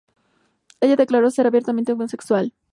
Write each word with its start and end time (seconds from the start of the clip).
Ella 0.79 0.95
declaró 0.95 1.29
ser 1.29 1.45
abiertamente 1.45 1.93
homosexual. 1.93 2.55